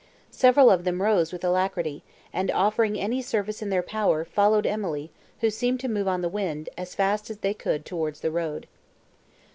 [0.31, 2.01] Several of them rose with alacrity,
[2.33, 6.27] and, offering any service in their power, followed Emily, who seemed to move on the
[6.27, 8.65] wind, as fast as they could towards the road.